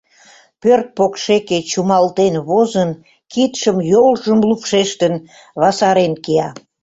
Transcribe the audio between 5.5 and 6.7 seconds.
васарен кия.